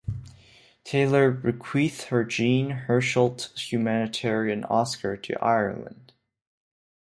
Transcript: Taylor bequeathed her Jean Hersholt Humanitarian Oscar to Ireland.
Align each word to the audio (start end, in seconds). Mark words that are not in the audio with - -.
Taylor 0.83 1.29
bequeathed 1.29 2.05
her 2.05 2.23
Jean 2.23 2.85
Hersholt 2.87 3.51
Humanitarian 3.69 4.63
Oscar 4.63 5.15
to 5.15 5.35
Ireland. 5.39 6.13